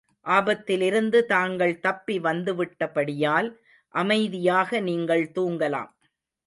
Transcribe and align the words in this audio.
ஆபத்திலிருந்து 0.25 1.19
தாங்கள் 1.25 1.79
தப்பி 1.79 2.19
வந்துவிட்டபடியால், 2.19 3.49
அமைதியாக 3.93 4.79
நீங்கள் 4.81 5.25
தூங்கலாம். 5.35 5.91